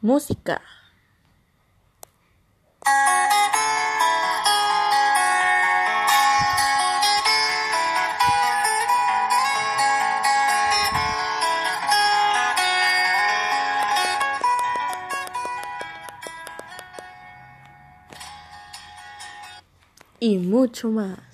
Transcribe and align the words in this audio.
música. 0.00 0.62
y 20.20 20.38
mucho 20.38 20.90
más. 20.90 21.27